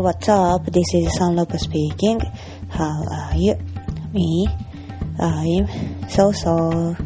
[0.00, 0.64] Hello, what's up?
[0.72, 2.20] This is Sanroppa speaking.
[2.70, 3.54] How are you?
[4.14, 4.48] Me?
[5.18, 5.68] I'm
[6.08, 6.96] so so.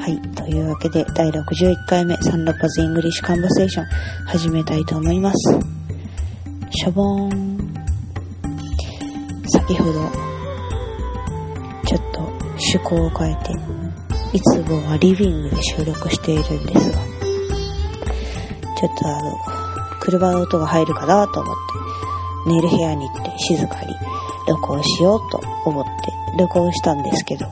[0.00, 0.20] はい。
[0.34, 3.84] というわけで、第61回目、 Sanroppa's English conversation、
[4.26, 5.56] 始めたいと思います。
[6.70, 7.74] しょぼーん。
[9.46, 10.10] 先ほど、
[11.86, 13.52] ちょっと趣向を変えて、
[14.32, 16.98] いつもはリビングで収録しているんですが、
[18.76, 19.12] ちょっとあ
[19.60, 19.63] の、
[20.04, 21.54] 車の音が入るかなと思っ
[22.44, 23.94] て、寝る部屋に行って静かに
[24.46, 25.90] 録音しようと思って
[26.38, 27.46] 録音したんですけど、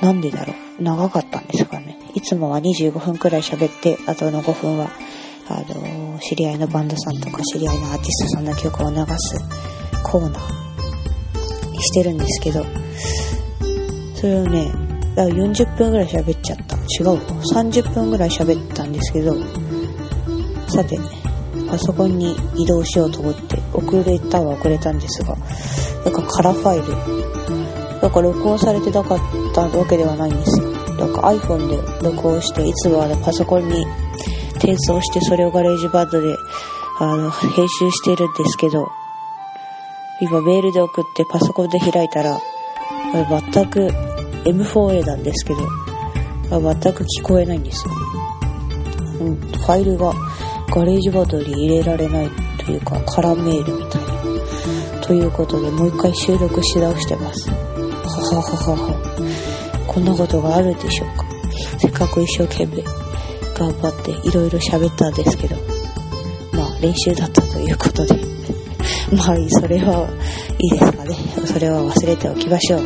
[0.00, 0.82] なんでだろう？
[0.82, 1.98] 長かったんですかね。
[2.14, 4.90] いつもは25分くらい喋って、あとの5分は、
[5.48, 9.38] あの、知り合いのバンドさんとか知り合いのアーティストさんの曲を流す
[10.02, 12.64] コーナーしてるんですけど、
[14.14, 14.72] それをね、
[15.16, 16.76] 40分ぐらい喋っちゃった。
[16.76, 17.18] 違う
[17.54, 19.34] ?30 分ぐらい喋ったんですけど、
[20.76, 20.98] さて、
[21.70, 25.34] パソコンに移動しようと思って遅れたは遅れたんですが、
[26.04, 29.18] なんかカラファイル、なんか録音されてなかっ
[29.54, 30.70] たわけではないんですよ。
[30.98, 31.66] なんか iPhone
[32.02, 33.86] で録音して、いつもあのパソコンに
[34.56, 36.36] 転送してそれをガレージバンドで
[36.98, 38.86] あの編集してるんですけど、
[40.20, 42.38] 今メールで送ってパソコンで開いたら、
[43.14, 43.88] 全く
[44.44, 45.60] M4A なんですけど、
[46.50, 47.94] 全く聞こえないんですよ。
[49.20, 50.12] うん、ファイルが
[50.68, 55.00] ガレージバトルに入れられないというか、カラメールみたいな。
[55.00, 57.48] ということで、もう一回収録し直してます。
[57.48, 59.86] ははははは。
[59.86, 61.24] こんなことがあるでしょうか。
[61.78, 62.82] せっかく一生懸命
[63.54, 65.56] 頑張っていろいろ喋ったんですけど、
[66.52, 68.14] まあ練習だったということで、
[69.16, 70.08] まあそれは
[70.58, 71.16] いいですかね。
[71.46, 72.82] それは忘れておきましょう。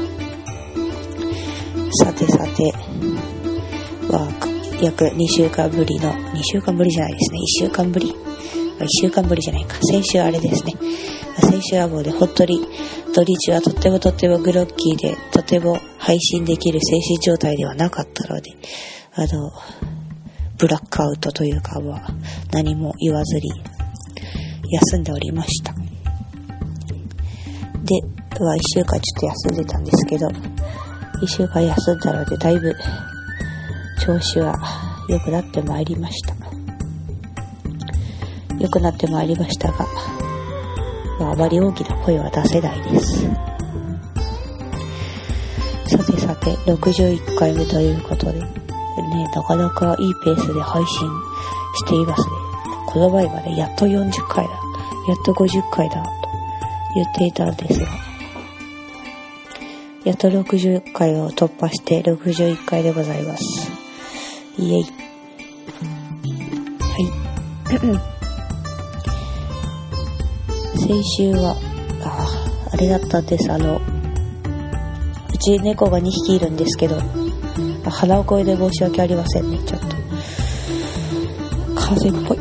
[2.05, 2.73] さてさて、
[4.09, 4.50] は、
[4.83, 8.15] 約2週間ぶりの、2週間ぶりじゃないですね、1週間ぶり。
[8.79, 9.77] 1週間ぶりじゃないか。
[9.83, 10.75] 先週あれですね。
[11.41, 12.67] 先週はもうね、本当に
[13.15, 18.51] 土日はとってもとってもグロッキーで、とても配信できる精神状態ではなかったので、
[19.15, 19.53] あの、
[20.57, 22.03] ブラックアウトというかは
[22.53, 23.51] 何も言わずに
[24.71, 25.73] 休んでおりました。
[25.73, 25.81] で、
[28.45, 30.29] は1週間ちょっと休んでたんですけど、
[31.23, 32.75] 1週間休んだのでだいぶ
[34.01, 34.57] 調子は
[35.09, 36.35] 良くなってまいりました。
[38.59, 39.87] 良くなってまいりましたが、
[41.19, 43.23] まあ、あまり大きな声は出せないです。
[45.87, 48.47] さてさて、61回目ということで、ね、
[49.35, 51.09] なかなかいいペースで配信
[51.75, 52.31] していますね。
[52.87, 54.51] この前までやっと40回だ、
[55.09, 56.11] やっと50回だ、と
[56.95, 57.87] 言っていたんですが、
[60.05, 63.70] やっと60回を突破して61回でございます。
[64.61, 64.83] イエイ。
[64.83, 64.89] は
[66.99, 67.81] い。
[70.79, 71.57] 先週は、
[72.05, 72.27] あ
[72.69, 73.51] あ、あれだったんです。
[73.51, 73.81] あの、
[75.33, 77.01] うち猫が2匹いるんですけど、
[77.89, 79.87] 鼻を声で申し訳ありませんね、ちょっと。
[81.77, 82.39] 風邪っぽい。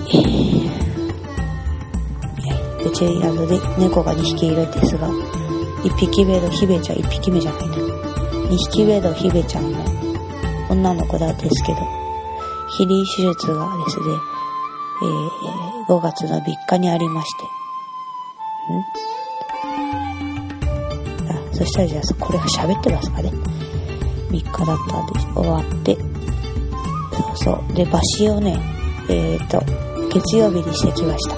[2.85, 7.75] うち、あの、で、猫が2匹いるんですが、1匹目のヒベちゃん、1匹目じゃないな。
[7.77, 9.79] 2匹目のヒベちゃんの
[10.69, 11.98] 女の子なんですけど、
[12.79, 14.05] ヒリ手術がですね、
[15.01, 17.43] えー、5月の3日にありまして。
[18.71, 18.79] ん？
[21.29, 23.31] あ、そしたらじゃあ、これは喋ってますかね。
[24.29, 25.27] 3日だったんです。
[25.35, 25.97] 終わって。
[27.11, 27.73] そうそう。
[27.73, 28.57] で、バシをね、
[29.09, 29.59] えっ、ー、と、
[30.09, 31.35] 月曜日にしてきました。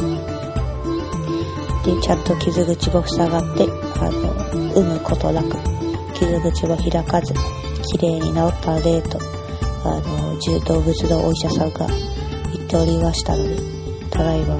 [1.89, 3.63] で、ちゃんと傷口も塞がって、
[3.99, 4.31] あの、
[4.75, 5.57] 産むことなく、
[6.13, 7.33] 傷口も開かず、
[7.97, 9.30] 綺麗に治った例と、
[9.83, 11.87] あの、重動物のお医者さんが
[12.53, 13.55] 言っておりましたので、
[14.09, 14.55] ただいま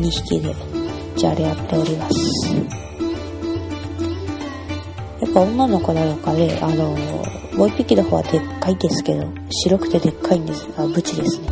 [0.00, 0.54] 2匹で
[1.16, 2.54] じゃれ合っております。
[5.20, 6.90] やっぱ女の子なのかね、あの、
[7.56, 10.66] もう1匹の方はでっかいですけど、白くてでっかいんです。
[10.76, 11.48] あ、ブチですね。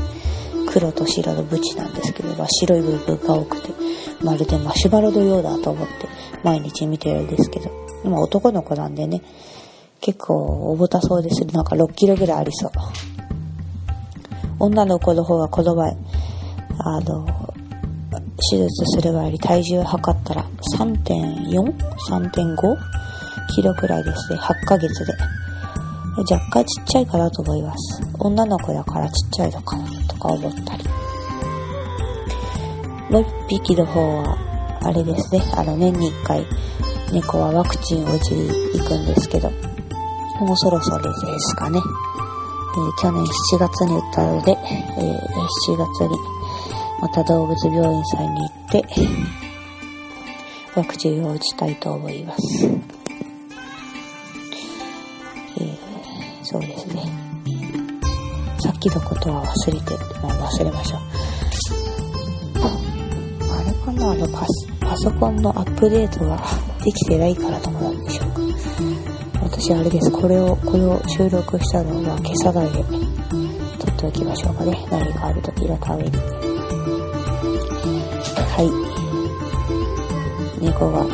[0.67, 3.73] 黒と白のブチなんですけど、まあ、白い部分が多くて、
[4.25, 6.09] まるでマシュマロのようだと思って
[6.43, 7.71] 毎日見てるんですけど、
[8.05, 9.21] まあ男の子なんでね、
[10.03, 12.73] 結構重たそうですなんか6キロぐらいありそう。
[14.59, 15.97] 女の子の方はこの前、
[16.79, 17.25] あの、
[18.51, 20.45] 手術する前に体重測ったら
[20.77, 22.77] 3.4?3.5?
[23.55, 24.39] キロくらいですね。
[24.39, 25.13] 8ヶ月で。
[26.31, 28.03] 若干ちっちゃいかなと思います。
[28.19, 30.85] 女の子だからちっちゃいのかなとか思ったり。
[33.09, 34.37] もう一匹の方は、
[34.83, 35.45] あれですね。
[35.55, 36.45] あの年に1回
[37.13, 39.53] 猫はワクチンを打ちに行くんですけど、
[40.43, 41.79] もうそろそろですかね。
[41.79, 45.19] えー、去年7月に打ったので、えー、
[45.73, 46.17] 7月に
[47.01, 48.85] また動物病院さんに行って、
[50.75, 52.67] ワクチンを打ちたいと思います。
[55.59, 55.77] えー、
[56.43, 57.03] そうですね。
[58.59, 61.01] さっきのことは忘れて、まあ、忘れましょう。
[63.51, 64.11] あれかな？
[64.11, 66.37] あのパス、パソコンのアップデートが
[66.85, 68.32] できてないからとかなんでしょう。
[69.53, 70.11] 私あれです。
[70.11, 72.83] これを、これを収録したのは今朝だけ
[73.79, 74.73] 撮っておきましょうかね。
[74.91, 76.11] 何かある時のために。
[78.49, 78.63] は
[80.59, 80.63] い。
[80.65, 81.05] 猫が、あ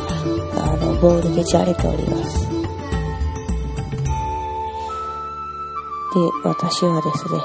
[0.77, 2.49] の、ボールでじゃれております。
[2.49, 2.55] で、
[6.45, 7.41] 私はですね、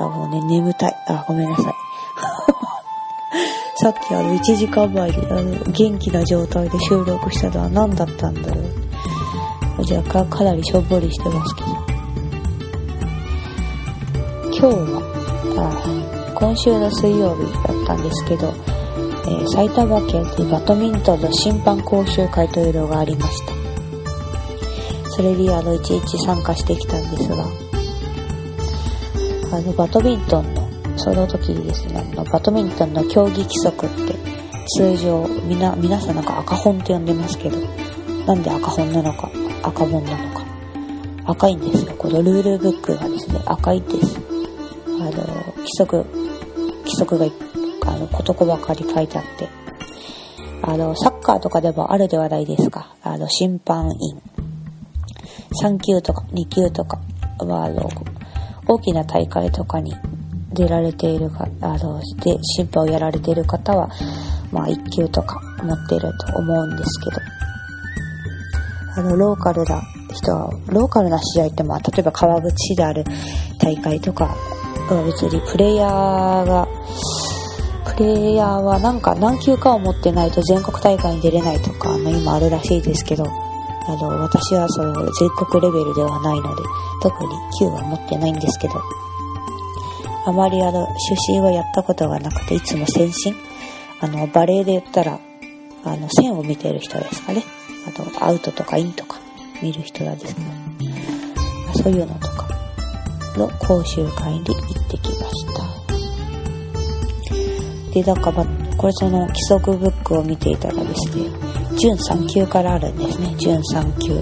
[0.00, 0.94] あ、もうね、眠たい。
[1.08, 1.74] あ、ごめんなさい。
[3.82, 8.75] さっきあの、1時間前に、あの、元気な状態で収録したのは何だったんだろう。
[9.88, 11.68] 若干かかなりしょぼりしてますけど。
[14.58, 15.02] 今日は、
[15.58, 23.56] あ今週の水曜日だったんですけど、えー、埼玉県でバドミントンの審判講習会というのがありました。
[25.10, 27.44] それにあの、いちいち参加してきたんですが、
[29.56, 34.14] あの、バドミントンの、その時にですね、あの、バドミントンの競技規則って、
[34.78, 37.56] 通常、みな、皆さんなんか赤本って呼んでますけど、
[38.26, 39.30] なんで赤本なのか、
[39.66, 40.46] 赤本なのか。
[41.24, 41.92] 赤いんですよ。
[41.98, 44.16] このルールブックがですね、赤いんです。
[44.86, 45.10] あの、
[45.56, 46.04] 規則、
[46.84, 47.26] 規則が
[47.86, 49.48] あの、ことこばかり書いてあって、
[50.62, 52.94] あの、サッカーとかでもあるではないですか。
[53.02, 54.22] あの、審判員。
[55.62, 57.00] 3級とか2級とか、
[57.44, 57.90] まあ、の、
[58.68, 59.94] 大きな大会とかに
[60.52, 63.90] 出られているか、あの、で、審判をやられている方は、
[64.52, 67.35] まあ、1級とか持ってると思うんですけど、
[68.96, 69.82] あの、ローカルな
[70.12, 73.04] 人は、ローカルな試合ってまあ、例えば川口市である
[73.60, 74.34] 大会とか、
[75.04, 76.66] 別にプレイヤーが、
[77.96, 86.62] プレイヤーはなんか何級かを持ってないと全国大会に出れないとか、あの今あるらしいですけど、あの、私はその全国レベルではないので、
[87.02, 88.74] 特に級は持ってないんですけど、
[90.24, 93.34] あまりあの、出身はやったことがなくて、いつも先進
[94.00, 95.18] あの、バレーで言ったら、
[95.84, 97.42] あの、線を見てる人ですかね。
[97.86, 99.18] あと、アウトとかインとか
[99.62, 100.46] 見る人なんですけど、
[101.82, 102.48] そういうのとか
[103.36, 104.56] の講習会に行っ
[104.90, 105.66] てきました。
[107.92, 108.44] で、だから、
[108.76, 111.30] これその規則ブックを見ていたらですね、
[111.78, 113.34] 準3級からあるんですね。
[113.38, 114.12] 準3級、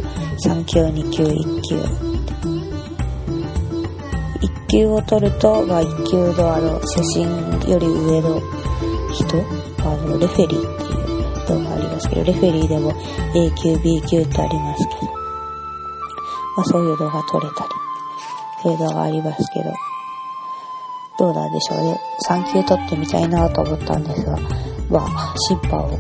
[0.47, 1.77] 3級、2級、1級。
[4.41, 7.23] 1級を取ると、まあ1級のあの、写真
[7.69, 8.41] より上の
[9.13, 9.39] 人、
[9.85, 10.84] あの、レフェリー
[12.05, 12.93] ますけど、レフェリーでも
[13.35, 15.12] A 級、B 級ってありますけど、
[16.56, 17.71] まあそういう動画撮れたり、
[18.62, 19.73] そういう動画ありますけど、
[21.19, 22.01] どうなんでしょうね。
[22.29, 24.37] 3級取ってみたいなと思ったんですが、
[24.91, 25.99] まあ、審判を、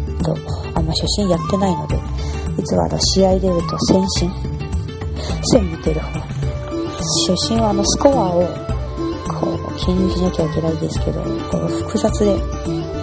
[0.74, 1.96] あんま初心やってないので、
[2.58, 4.30] いつはあの、試合出ると先進。
[5.52, 6.20] 線見てる方。
[7.26, 8.42] 初心はあの、スコアを、
[9.40, 12.34] こう、記入しなきゃいけないんですけど、この複雑で、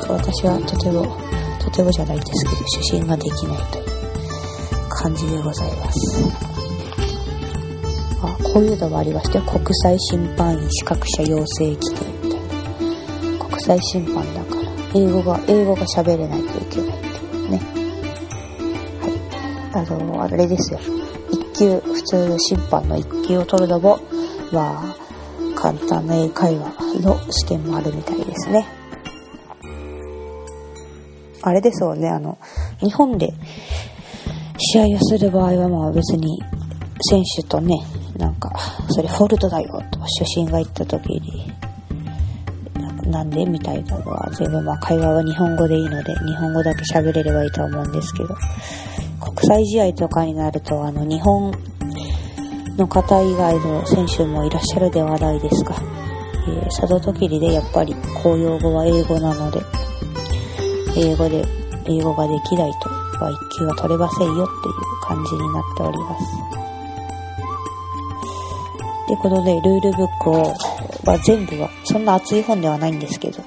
[0.09, 1.30] 私はとても、
[1.61, 3.85] とてもじゃないですけど、初心ができないという
[4.89, 6.25] 感じでございます。
[8.23, 13.45] あ、こういうのもありまして、国際審判員資格者養成規定みたいな。
[13.45, 14.61] 国際審判だから、
[14.95, 17.61] 英語が、英語が喋れないといけないっていうね。
[19.01, 19.85] はい。
[19.85, 20.79] あの、あれですよ。
[21.31, 23.99] 一級、普通の審判の一級を取るのも、
[24.51, 24.95] まあ、
[25.55, 28.80] 簡単な英会話の試験もあるみたいですね。
[31.43, 32.37] あれですよね、あの、
[32.79, 33.33] 日本で
[34.57, 36.39] 試合をする場合はまあ別に
[37.01, 37.75] 選手とね、
[38.17, 38.51] なんか、
[38.89, 41.51] それフォルトだよと主審が言った時に、
[43.11, 48.35] なんでみたいなのは全部まあ会話は日本語でいいので、日本語だけ喋れればいいと思うんですけど、
[49.19, 51.51] 国際試合とかになると、あの、日本
[52.77, 55.75] の方以外の選手もいらっしゃるではないですか。
[56.47, 59.61] えー、その時にね、やっぱり公用語は英語なので、
[61.01, 61.43] 英語で、
[61.85, 64.47] 英語ができないと、は一級は取れませんよっていう
[65.01, 66.25] 感じになっております。
[69.09, 70.53] で、このね、ルールブックを、
[71.03, 73.43] まあ、全部は、そんな厚い本ではないんですけど、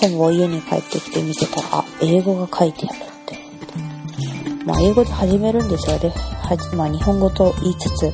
[0.00, 4.64] 本を家に帰ってきて見てたら、あ、英語が書いてあるって。
[4.64, 6.10] まあ、英語で始めるんですよね。
[6.42, 8.12] はじ、まあ、日本語と言いつつ、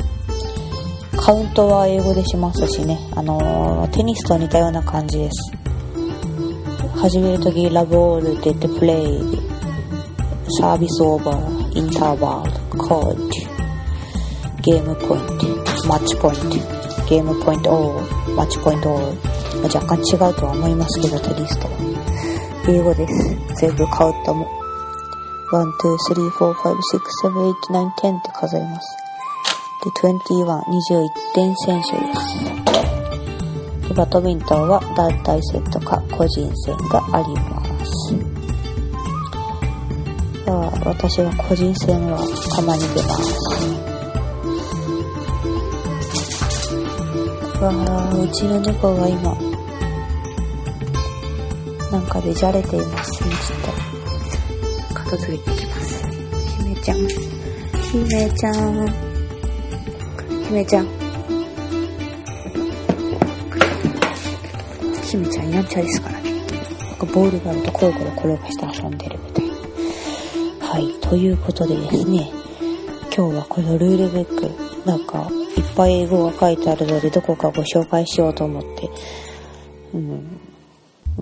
[1.16, 2.98] カウントは英語でしますしね。
[3.14, 5.59] あのー、テニスと似たような感じです。
[7.00, 9.18] 始めるとき、ラボールってプレイ、
[10.60, 13.46] サービスオーバー、インターバル、コーチ、
[14.60, 16.48] ゲームポイント、マッチポイント、
[17.08, 21.72] ゲームポイントオー、マッチポイントオー、若干違うとは思いますけど、テリストは。
[22.68, 23.36] 英語です。
[23.62, 24.46] 全部カウントも。
[25.52, 28.96] 1、2、3、4、5、6、7、8、9、10って数えます。
[29.82, 32.99] で、21、21点選手です。
[33.90, 38.14] で、バドミントンは団体戦とか個人戦があります。
[40.84, 42.18] 私は個人戦は
[42.54, 43.34] たまに出ます。
[47.60, 49.36] わあ、うちの猫が今、
[51.90, 53.60] なんかでじゃれていますね、ちょっ
[54.88, 54.94] と。
[54.94, 56.04] 片付けてきます。
[56.58, 56.98] 姫ちゃん。
[57.92, 58.86] 姫ちゃん。
[60.48, 60.99] 姫ちゃん。
[65.10, 66.32] 姫ちゃんやんちゃですからね。
[66.32, 70.66] なんかボールがあるとコロコロ転がして遊んでるみたいな。
[70.66, 72.30] はい、ということでですね、
[73.16, 78.88] 今日はこのルールブック、なんか、いっぱい英語が書いてあるので、どこかご紹介しようと思って。
[79.94, 80.40] うん。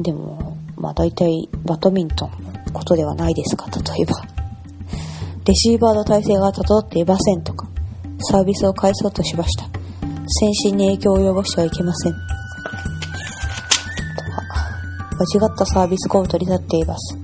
[0.03, 2.31] でも、まあ大体、バドミントン
[2.67, 4.23] のことではないですか、例えば。
[5.47, 7.67] レシーバーの体勢が整っていませんとか、
[8.31, 9.65] サービスを返そうとしました。
[10.27, 12.38] 先進に影響を及ぼしてはいけません。
[15.19, 17.19] 間違ったサービスコートに立っています。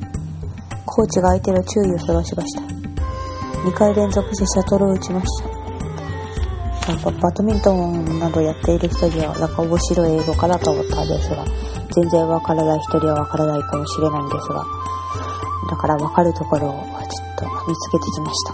[0.84, 2.62] コーチが相手の注意をそらしました。
[2.62, 5.48] 2回連続してシャトルを打ちました。
[6.92, 11.44] なんかバドミントンなどやっている人にはなんか面白い英語かなと思ったんですが、
[11.94, 14.66] 全然わからない人にはわからないかもしれないんですが、
[15.70, 16.78] だからわかるところをちょっ
[17.38, 18.44] と見つけてきまし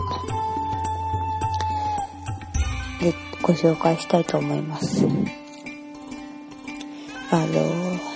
[3.00, 3.04] た。
[3.04, 5.06] で、ご紹介したいと思います。
[7.32, 8.09] あの、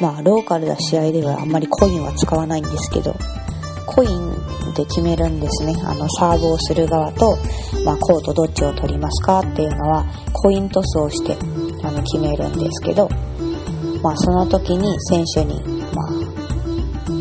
[0.00, 3.16] まあ、ローカルな試合ではあんまりコインは使わないんですけど、
[3.86, 4.38] コイン
[4.74, 5.74] で決めるんですね。
[5.84, 7.36] あの、サーブをする側と、
[7.84, 11.36] まあ、コートどっちを取りますかっていうのは、コイントスをして、
[11.82, 13.08] あの、決めるんですけど、
[14.02, 15.60] まあ、その時に選手に、
[15.94, 16.10] まあ、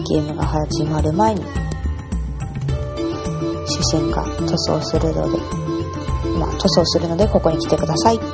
[0.07, 1.41] ゲームが始まる前に、
[3.65, 5.37] 主審が塗装するので、
[6.37, 8.25] まあ、塗装するので、ここに来てくださいって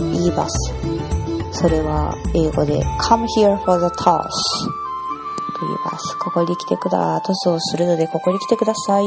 [0.00, 0.83] 言います。
[1.64, 4.28] それは英語で come here for the toss と
[5.62, 6.18] 言います。
[6.18, 9.04] ここに来てくだ、塗装するのでここに来てください。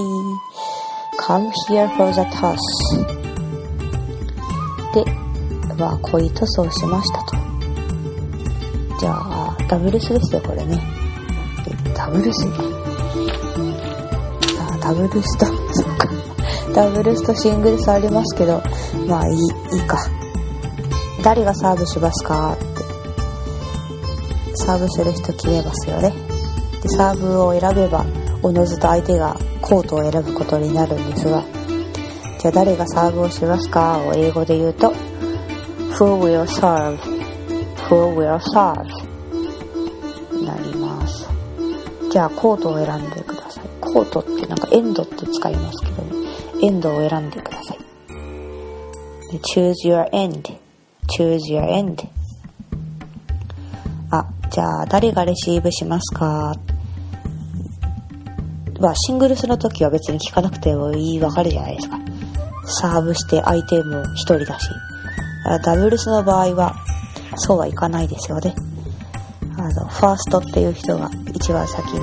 [1.19, 2.57] come here for the toss
[4.91, 5.05] で、
[5.77, 7.35] まあ、こういう塗装しましたと。
[9.01, 10.81] じゃあ、ダブルスですよ、これね。
[11.95, 12.47] ダブルス？
[14.59, 16.09] あ、ダブルスと、そうか。
[16.73, 18.63] ダブルスとシングルスありますけど、
[19.07, 19.99] まあいい、いいか。
[21.23, 22.65] 誰がサーブしますかって。
[24.55, 26.13] サーブする人決めますよね。
[26.81, 28.05] で、サーブを選べば、
[28.43, 31.43] おのずと相手がコートを選ぶことになるんですが、
[32.39, 34.93] じゃあ誰がサーブをしますかを英語で言うと、
[35.97, 36.97] Who will serve?
[37.89, 38.85] Who will serve?
[40.45, 41.27] なります。
[42.11, 43.63] じゃあコートを選んでください。
[43.81, 46.27] コートってなんかエンドって使いますけどね。
[46.61, 47.77] エンドを選んでください。
[49.39, 50.56] choose your end.
[51.07, 52.07] Choose your end.
[54.11, 56.53] あ、じゃあ誰がレシーブしますか？
[58.79, 61.97] まあ、シングルスの時は別に聞かなくてもいいわかるじゃないですか。
[62.65, 64.69] サーブして相手も一人だし。
[65.63, 66.75] ダブルスの場合は、
[67.37, 68.53] そうはいかないですよね。
[69.57, 72.01] あの、ファーストっていう人が一番先に、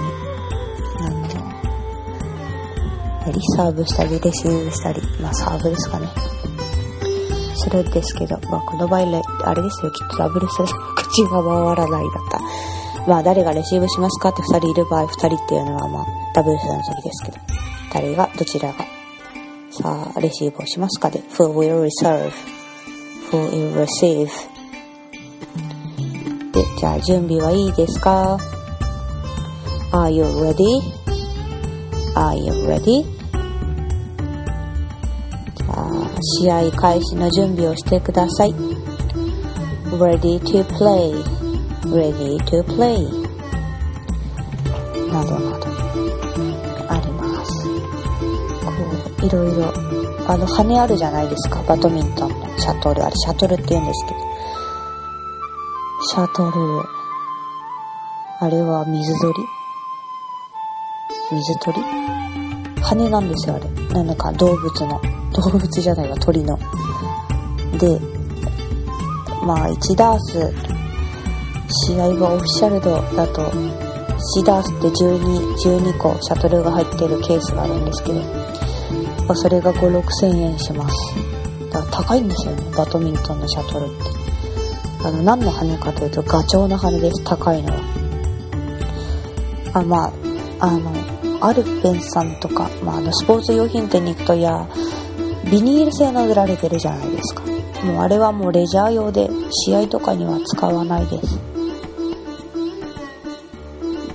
[3.33, 6.09] リサーブしたり、レシーブしたり、まあサーブですかね。
[7.57, 9.01] するんですけど、まあこの場合、
[9.45, 10.57] あれですよ、きっとダブルス
[10.97, 12.41] 口が回らないだった。
[13.07, 14.31] まあ誰がレシーブしますか？
[14.31, 17.39] って二人いる場合、二人っていうのはまあダブルスの時ですけど、
[17.93, 18.75] 誰が、どちらが、
[19.71, 22.33] さあ、レシーブをしますかで、who will reserve,
[23.31, 24.29] who will receive?
[26.53, 28.39] で、じゃあ準備はいいですか
[29.93, 30.77] ?Are you ready?Are
[32.37, 33.14] you ready?
[36.25, 38.55] 試合開始の準備をしてください。
[39.91, 41.45] Ready to play
[41.85, 42.97] ready to play
[45.13, 45.67] などなど
[46.89, 47.69] あります。
[47.69, 48.73] こ
[49.23, 49.73] う、いろいろ、
[50.27, 53.05] あの、羽あるじゃないですか、バドミントンのシャトル。
[53.05, 54.21] あれ、シャトルって言うんですけど。
[56.09, 56.83] シャトル、
[58.41, 59.35] あれは水鳥
[61.31, 61.79] 水鳥
[62.83, 64.03] 羽なんですよ、あれ。
[64.03, 65.14] なんか動物の。
[65.35, 66.59] 動物じゃないわ、鳥の。
[67.79, 68.01] で、
[69.45, 70.53] まあ、1ダース
[71.87, 73.53] 試合がオフィシャルドだと
[74.37, 78.21] シダースって12、12個シャトルが入ってるケースがあるんですけど、
[79.27, 80.95] まあそれが5、6千円します。
[81.71, 84.05] だから高いんですよね、バドミントンのシャトルって。
[85.07, 87.81] あの、何の羽かというと、ガチョウの羽です、高いのは。
[89.75, 90.13] あ、まあ、
[90.61, 90.91] あの、
[91.41, 94.67] アルペンさんとか、まあ、あの、スポーツ用品店に行くと、いや、
[95.51, 97.43] ビニール製の売られてるじゃないですか。
[97.85, 101.39] もうあれはもうレジャー用で、試合とかには使わないです。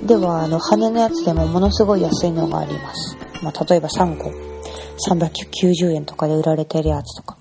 [0.06, 3.16] では、あの、羽のやつでもものすごい安いのがあります。
[3.42, 4.32] まあ、例えば3個、
[5.08, 7.36] 390円とかで売られてるやつとか。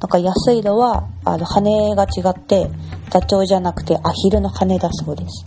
[0.00, 2.70] なんか安いのは、あの、羽が違って、
[3.10, 5.44] ダチョウじゃなくてアヒルの羽だそうです。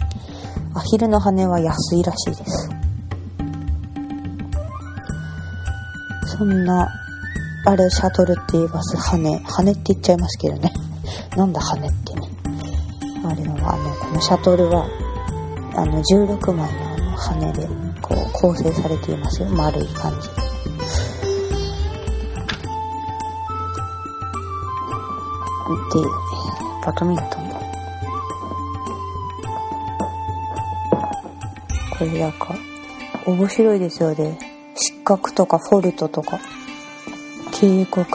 [0.76, 2.70] アヒルの羽は安いらしいです。
[6.38, 6.88] そんな、
[7.68, 8.96] あれ、シャトルって言います。
[8.96, 9.40] 羽。
[9.40, 10.72] 羽って言っちゃいますけどね。
[11.36, 12.30] なんだ羽ってね。
[13.26, 14.86] あれの、あの、このシャトルは、
[15.76, 17.68] あの、16枚のあの羽で、
[18.04, 19.50] こう、構成されていますよ。
[19.50, 20.36] 丸い感じで。
[26.02, 26.08] で、
[26.86, 27.46] バドミントン。
[31.98, 32.54] これなんか、
[33.26, 34.38] 面白いですよね。
[34.76, 36.40] 失格とかフォルトとか、
[37.66, 38.06] 警告。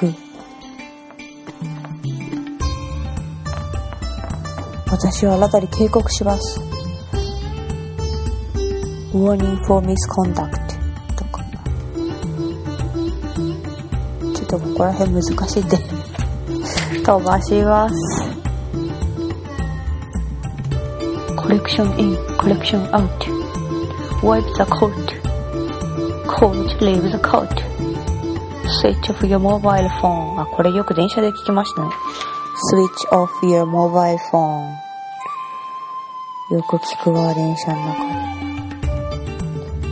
[4.86, 6.60] 私はあなたに警告します。
[9.12, 10.36] warning for misconduct
[11.16, 11.44] とか。
[14.36, 15.78] ちょっとここら辺難しいんで
[17.02, 17.94] 飛ばします。
[21.34, 23.26] コレクションイン、コレクションアウト。
[24.22, 24.92] wipe the coat.
[26.28, 27.69] coat, leave the coat.
[28.80, 30.40] Switch off your mobile phone.
[30.40, 31.90] あ、これよく電車で聞きましたね。
[32.72, 34.70] switch off your mobile phone.
[36.50, 38.10] よく聞くわ、電車の中で。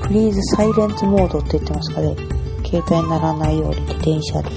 [0.09, 2.17] please silent mode って言ってますかね。
[2.65, 4.49] 携帯にならないようにって電車で。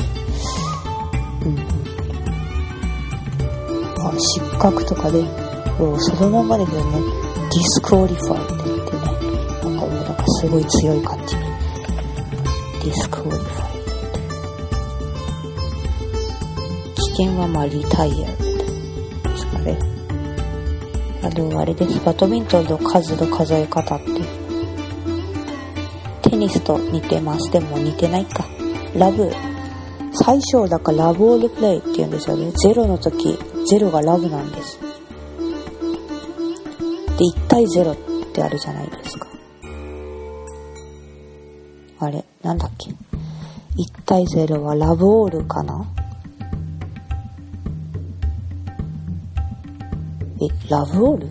[1.46, 1.60] うん。
[4.00, 5.22] あ、失格とかで、
[5.78, 7.02] もうそのままですよね。
[7.02, 9.02] disqualify って言ってね。
[9.62, 11.36] なんかもうなんかすごい強い感じ。
[11.36, 13.71] disqualify。
[17.22, 19.78] 危険はまあリタイアですかね。
[21.22, 22.04] あ、でもあれです。
[22.04, 24.08] バドミントンの数の数え方って。
[26.28, 27.52] テニスと似てます。
[27.52, 28.44] でも似てないか。
[28.96, 29.32] ラブ。
[30.14, 32.50] 最初だからラブオールプレイって言うんですよね。
[32.54, 33.38] ゼロの時、
[33.70, 34.80] ゼロがラブなんです。
[34.80, 34.88] で、
[37.36, 37.96] 1対0っ
[38.34, 39.28] てあるじゃないですか。
[42.00, 42.90] あれ、なんだっけ。
[42.90, 42.96] 1
[44.08, 45.86] 対0はラブオールかな
[50.44, 51.30] え、ラブオール？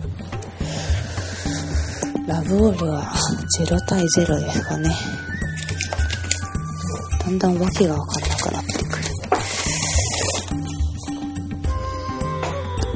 [2.27, 3.01] ラブオールは
[3.59, 4.89] 0対0ですかね。
[7.25, 9.03] だんだんわけがわかんなくなってくる。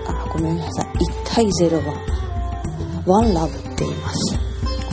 [0.07, 0.85] あ、ごめんなさい。
[0.85, 0.89] 1
[1.35, 1.93] 対0は、
[3.05, 4.37] ワンラブって言います。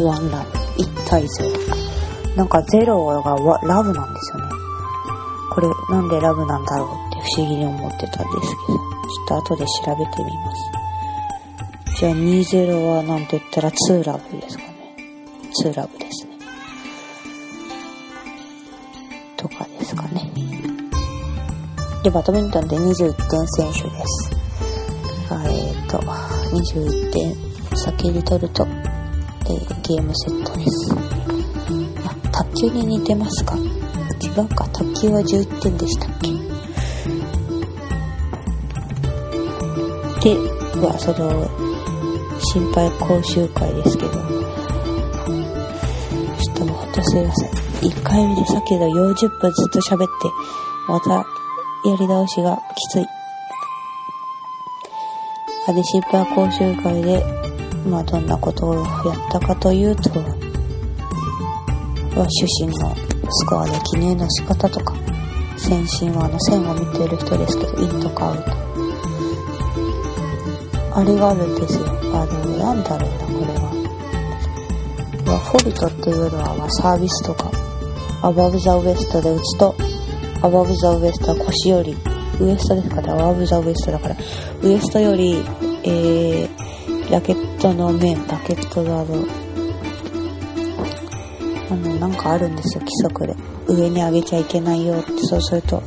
[0.02, 0.58] ワンラブ。
[0.82, 2.36] 1対0。
[2.36, 3.36] なんか0が
[3.68, 4.50] ラブなんですよね。
[5.52, 10.61] これなんでラブなんだろうって不思議に思ってたんですけど、ちょっと後で調べてみます。
[12.02, 14.96] じゃあ20はなんて言ったら2ラブですかね。
[15.62, 16.32] 2ラブですね。
[19.36, 20.28] とかですかね。
[22.02, 24.32] で、バドミントンで21点選手です。
[25.30, 27.36] えっ、ー、と、21点
[27.76, 30.92] 先に取ると、えー、ゲームセットです。
[32.04, 33.56] あ、卓球に似てますか？
[33.56, 33.60] 違
[34.40, 36.10] うか、卓球は11点でしたっ
[40.20, 40.30] け？
[40.34, 40.36] で、
[40.80, 41.61] は、その、
[42.52, 44.18] 心配講習会ですけど、ちょ
[46.52, 47.50] っともうほんとすいません。
[47.90, 50.12] 1回目でさっきの40分ずっと喋って、
[50.86, 51.24] またや
[51.98, 53.06] り直しがきつい。
[55.66, 57.24] あで、心配講習会で、
[57.88, 58.84] まあどんなことをやっ
[59.30, 60.26] たかというと、は
[62.28, 62.94] 主審の
[63.30, 64.94] スコアで記入の仕方とか、
[65.56, 68.52] 先進はあの線を見ている人ですけど、インとかアウト。
[70.94, 71.86] あれがあるんですよ。
[72.12, 73.72] あの、なんだろうな、これは。
[75.26, 77.50] まあ、フォルトっていうのは、ま、サービスとか、
[78.22, 79.74] アバブザウエストで打つと、
[80.42, 81.96] アバブザウエストは腰より、
[82.40, 84.16] ウエストですかね、アバブザウエストだから、
[84.62, 85.44] ウエストより、
[85.82, 89.24] えー、ラケットの面、ラケットのあの、
[91.68, 93.34] あの、なんかあるんですよ、規則で。
[93.66, 95.82] 上に上げちゃいけないよって、そうすると、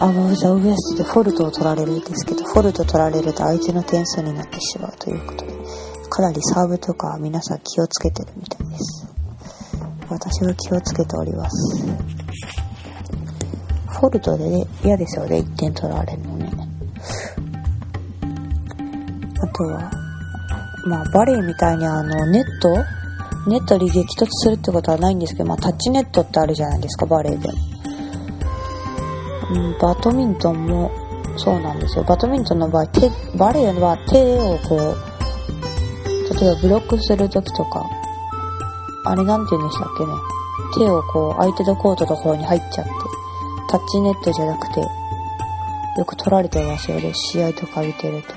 [0.00, 5.52] アバブザウエストでフォルトを取られるんですけど、フォルト取られると相手の点数になってしまうということで、
[6.08, 9.08] かなりサーブとか皆さん気をつけてるみたいです。
[10.08, 11.84] 私は気をつけております。
[13.88, 16.52] フォルトでね、嫌ですよね、1点取られるのね。
[19.42, 19.90] あとは、
[20.86, 22.70] まあ、バレーみたいにあの、ネット？
[23.50, 27.48] ネットに激突するってことはないんですけど、まあ、タッチネットってあるじゃないですか、バレーで。
[29.50, 30.90] うん、バドミントンも
[31.36, 32.04] そうなんですよ。
[32.04, 37.84] バドミントンの場合、手、バレーの場合、手をこう、例えばブロックするときとか、
[39.04, 40.12] あれなんて言うんでしたっけね。
[40.76, 42.90] 手をこう、相手のコートの方に入っちゃって、
[43.70, 48.34] タッチネットじゃなくて、よく取られてますよね、試合とか見てると。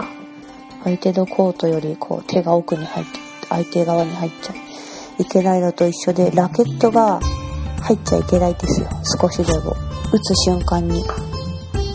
[0.83, 3.11] 相手のコートよりこう、手が奥に入って、
[3.49, 4.53] 相手側に入っちゃ
[5.19, 7.19] いけないのと一緒で、ラケットが
[7.81, 8.87] 入っちゃいけないですよ、
[9.19, 9.90] 少しでも。
[10.11, 11.03] 打つ瞬間に。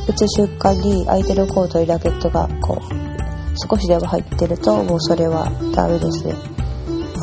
[0.08, 2.96] 打つ瞬間に相手のコートにラケットがこう、
[3.68, 6.34] 少しでも入ってると、もうそれはダメですね。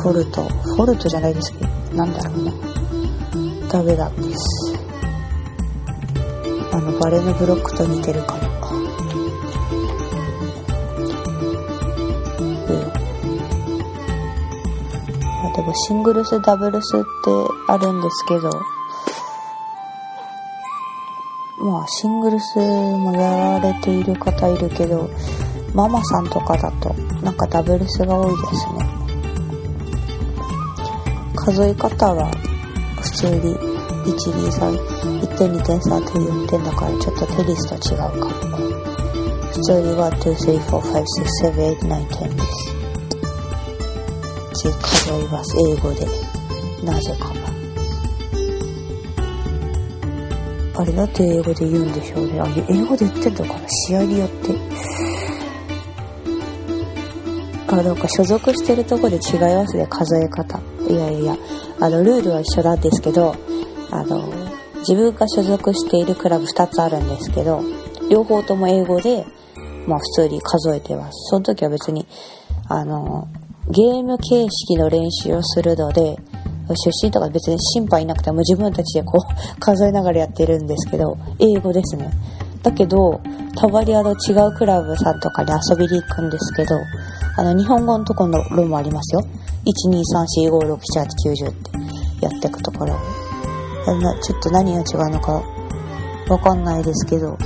[0.02, 2.52] フォルト、フォルトじゃないですけど、なんだろうな。
[3.68, 4.78] ダメなんです。
[6.72, 8.42] あの、バレーのブロックと似てるかも。
[12.68, 12.76] うん、
[15.46, 17.04] あでもシングルスダブルスって
[17.68, 18.50] あるんですけど
[21.64, 25.08] まあシングルスもやられている方いるけど
[25.72, 28.86] ママさんとかだとなんかダブルスが多いですね
[31.34, 32.30] 数え方は
[33.00, 33.56] 普通に
[34.04, 38.16] 123点2点3点4点だからちょっとテニスと違うかも
[39.52, 42.74] 普通に1,2,3,4,5,6,7,8,9,10です
[45.04, 45.54] 数えます。
[45.58, 46.06] 英語で。
[46.84, 47.53] なぜか
[50.76, 52.40] あれだって英語で言うんでしょうね。
[52.40, 54.54] あ、英語で言ってんのかな試合によって。
[57.68, 60.60] あ、なんか所属してるとこで違いますね、数え方。
[60.88, 61.36] いやいや、
[61.80, 63.34] あの、ルールは一緒なんですけど、
[63.90, 64.32] あの、
[64.78, 67.62] 自分が所属しているクラブ2つあるんですけど、
[68.10, 69.24] 両方とも英語で、
[69.86, 71.30] まあ普通に数えてます。
[71.30, 72.06] その時は別に、
[72.68, 73.28] あの、
[73.70, 76.16] ゲーム形式の練習をするので、
[76.68, 79.20] 出身とか別に心配なくても自分たちでこう
[79.60, 82.10] 数えながらやってるんですけど、英語ですね。
[82.62, 83.20] だけど、
[83.56, 86.76] たまにあの違うクラブさんとかに遊びに行くんですけど、
[87.36, 89.22] あの日本語のところのロもありますよ。
[89.66, 91.70] 1234567890って
[92.22, 92.94] やっていくところ。
[94.22, 95.42] ちょっと何が違うのか
[96.28, 97.36] わかんないですけど、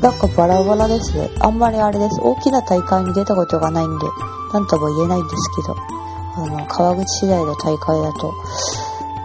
[0.00, 1.30] なんかバラバラですね。
[1.40, 2.20] あんまりあれです。
[2.22, 4.06] 大きな大会に出たことがないんで、
[4.52, 5.93] なんとも言えないんですけど、
[6.36, 8.34] あの、川口市内の大会だと、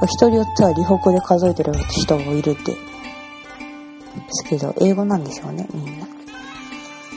[0.07, 2.71] 人によっては離北で数えてる人もいるって。
[2.71, 2.77] で
[4.29, 6.07] すけど、英語なんでしょうね、みんな。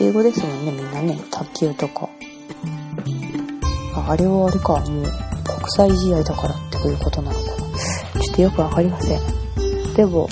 [0.01, 1.19] 英語ですもんね、みんなね。
[1.31, 2.09] 卓球とか。
[3.95, 5.05] ああれはあれか、もう、
[5.45, 7.57] 国際試合だからっていうことなのかな。
[8.21, 9.21] ちょっとよくわかりません。
[9.95, 10.29] でも、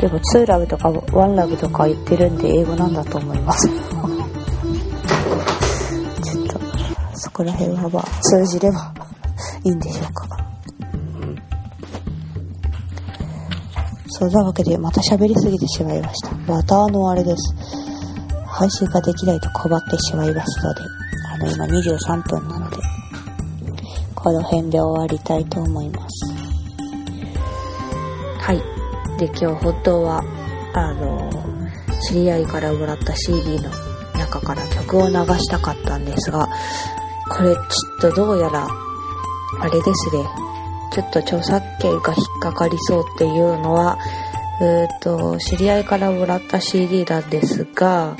[0.00, 3.68] でも2ラブとか1ラブとか言ってるんで英語なんだと思います
[7.32, 8.92] こら辺はまあ通じれば
[9.64, 10.28] いいんでしょうか。
[14.08, 16.34] そうなわけでまた喋りすぎてしまいました。
[16.52, 17.54] またあのあれです。
[18.46, 20.80] 配信ができないと困ってしまいますので
[21.32, 22.76] あの今23分なので
[24.14, 26.32] この辺で終わりたいと思います。
[28.38, 28.62] はい。
[29.18, 30.22] で今日本当は
[30.74, 31.30] あの
[32.02, 33.70] 知り合いからもらった CD の
[34.18, 36.48] 中から曲を流したかったんですが
[37.34, 38.68] これちょっとどうやら
[39.60, 40.52] あれですね。
[40.92, 43.98] ちょっと著作権が引っかかりそうっていうのは
[44.60, 48.16] えっと知り合いからもらった CD なんですが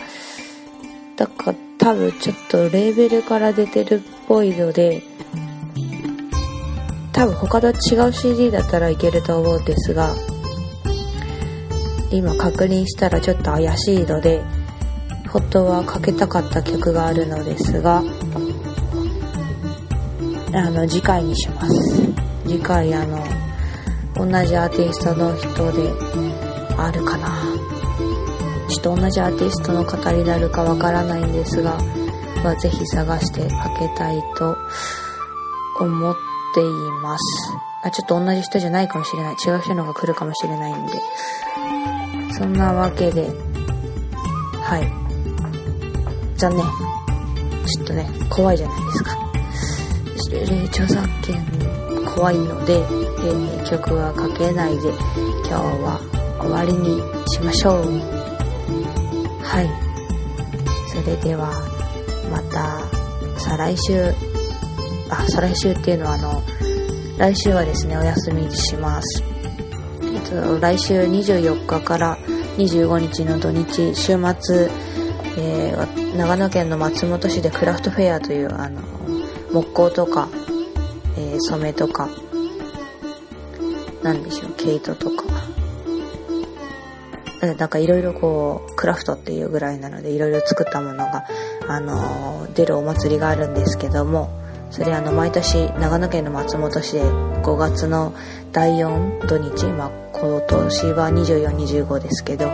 [1.17, 5.03] だから多分ちょっとレーベルから出てるっぽいので
[7.13, 10.15] 多分他と違う CD だったらいけると思うんですが
[12.11, 14.43] 今確認したらちょっと怪しいので
[15.29, 18.03] 本当はかけたかった曲があるのですが
[20.55, 22.03] あの次回にします
[22.45, 23.25] 次回あの
[24.15, 25.91] 同じアーティストの人で
[26.77, 27.29] あるかな
[28.69, 31.79] ちょっと同じアーティストの方になるかわからないんですが、
[32.45, 34.57] まあ、ぜひ探してかけたいと
[35.81, 36.15] 思っ
[36.55, 36.65] てい
[37.03, 37.23] ます
[37.85, 40.93] あちょっと同じ人じゃないかもしれない違う人の方が来るかもしれないんで
[42.33, 43.31] そんなわけで、
[44.63, 44.93] はい。
[46.37, 46.65] 残念。
[47.67, 49.32] ちょっとね、怖いじゃないですか。
[50.69, 51.45] 著作権
[52.15, 54.89] 怖いので、えー、曲はかけないで、
[55.49, 56.01] 今日は
[56.41, 58.23] 終わりにしましょう。
[59.43, 59.71] はい。
[60.89, 61.51] それでは、
[62.31, 62.81] また、
[63.39, 64.13] 再来週、
[65.11, 66.43] あ、再来週っていうのはあの、
[67.19, 69.23] 来週はですね、お休みします
[70.03, 70.21] えっ。
[70.31, 72.19] と、来週24日から
[72.59, 74.71] 25日の土日、週末、
[75.39, 78.92] えー、長野県の松本市でクラフトフェアという、あの、
[79.53, 80.29] 木工とか、
[81.17, 82.09] えー、染めとか、
[84.03, 85.25] なんでしょう、毛糸とか、
[87.57, 91.25] なんかいろいろこう、クラフトっていうぐらいなので、いろいろ作ったものが、
[91.69, 94.31] あのー、出るお祭りがあるんですけども、
[94.71, 98.15] それあの、毎年、長野県の松本市で5月の
[98.53, 102.47] 第4土日、まあ、今年は24、25ですけど、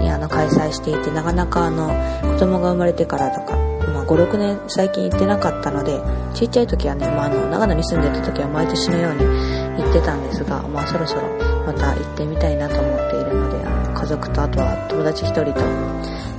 [0.00, 1.88] にあの、開催していて、なかなかあの、
[2.32, 6.00] 子供が生まれてからとか、まあ、5、6年最近行ってなかったので、
[6.34, 9.24] ちっちゃい時はね、まあ、あの、長野に住んでた時は毎年のように
[9.82, 11.22] 行ってたんですが、まあ、そろそろ
[11.66, 15.60] また行ってみたいなと思っているのであの、家族とあとは友達一人と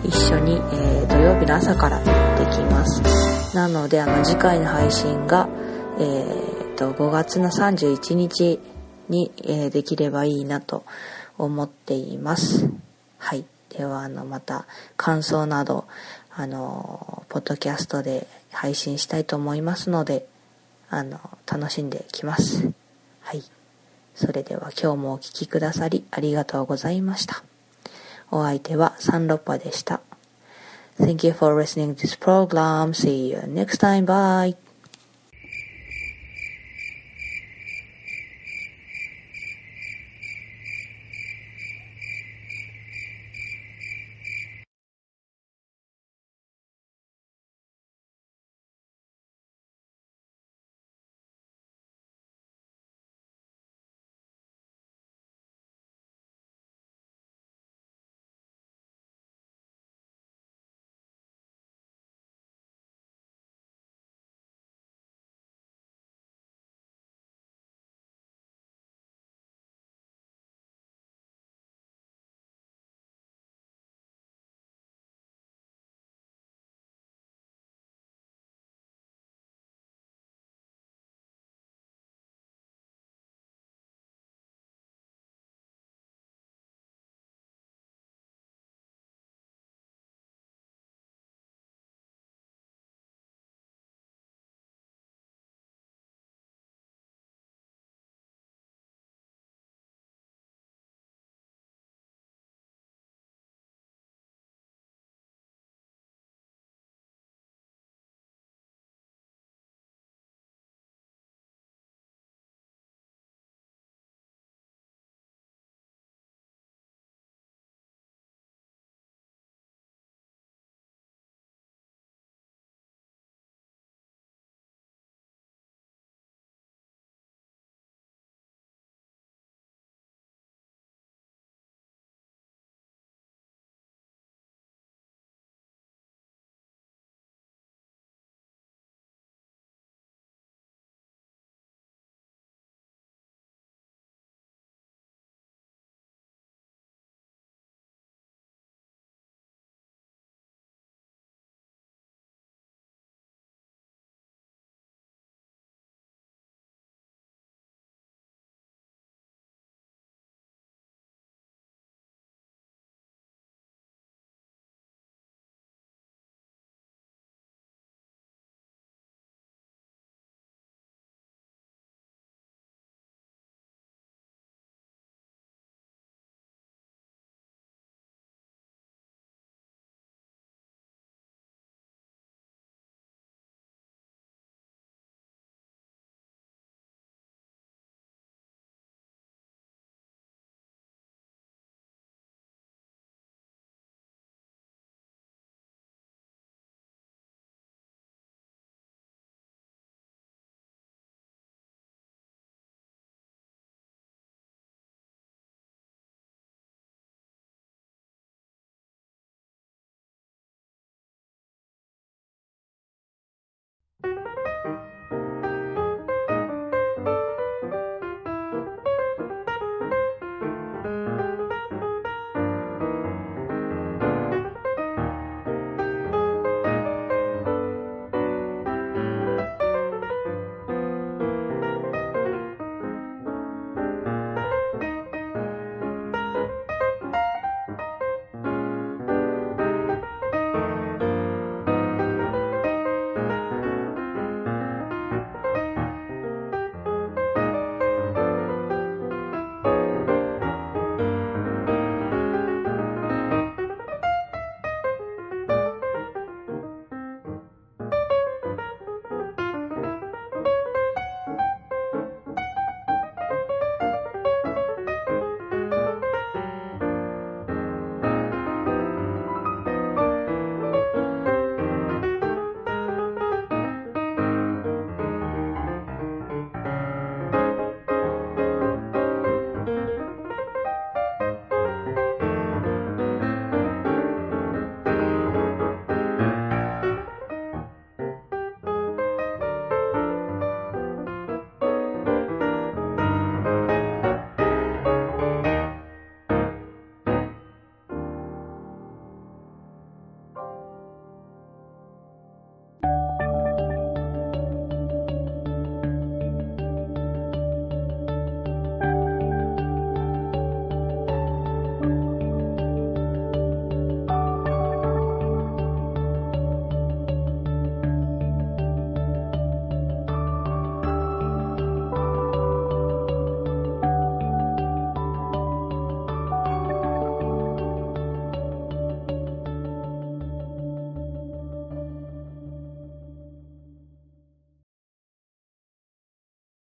[0.03, 3.55] 一緒に、えー、土曜日の朝から行ってきます。
[3.55, 5.47] なので、あの、次回の配信が、
[5.99, 8.59] えー、と、5月の31日
[9.09, 10.85] に、えー、できればいいなと
[11.37, 12.69] 思っています。
[13.17, 13.43] はい。
[13.69, 15.85] では、あの、また感想など、
[16.39, 20.25] あの、ポッドキャストで配信したいと思いますので、
[20.89, 22.71] あの、楽しんできます。
[23.19, 23.43] はい。
[24.15, 27.43] それでは今日もお聴きくださりありがとうございました。
[28.31, 29.99] お相手はサンロッパでした。
[30.97, 32.93] Thank you for listening to this program.
[32.93, 34.05] See you next time.
[34.05, 34.68] Bye.